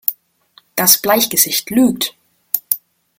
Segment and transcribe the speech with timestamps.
[0.75, 2.15] Das Bleichgesicht lügt!